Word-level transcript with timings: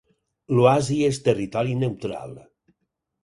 L'oasi 0.59 0.97
és 1.09 1.19
territori 1.27 1.77
neutral. 1.83 2.33